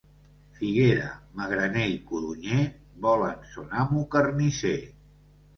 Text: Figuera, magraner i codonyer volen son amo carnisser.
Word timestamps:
Figuera, 0.61 1.09
magraner 1.41 1.83
i 1.97 1.99
codonyer 2.11 2.65
volen 3.07 3.47
son 3.53 3.69
amo 3.85 4.03
carnisser. 4.17 4.77